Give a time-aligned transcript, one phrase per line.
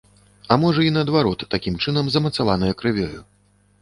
[0.53, 3.21] А можа, і наадварот такім чынам змацаванае крывёю.